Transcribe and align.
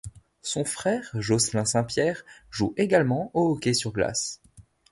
Son 0.41 0.65
frère 0.65 1.11
Josselin 1.13 1.63
Saint-Pierre 1.65 2.23
joue 2.49 2.73
également 2.75 3.29
au 3.35 3.51
hockey 3.51 3.75
sur 3.75 3.91
glace. 3.91 4.41